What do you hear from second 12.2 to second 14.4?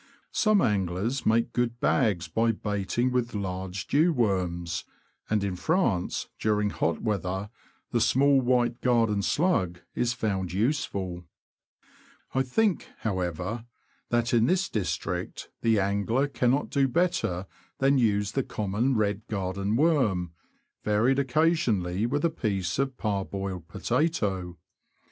298 THE LAND OF THE BROADS. I think, however, that